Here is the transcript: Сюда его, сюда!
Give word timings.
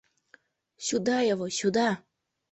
Сюда 0.87 1.17
его, 1.21 1.47
сюда! 1.49 1.89